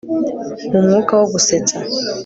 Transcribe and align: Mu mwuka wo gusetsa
Mu 0.71 0.79
mwuka 0.85 1.11
wo 1.19 1.25
gusetsa 1.33 1.77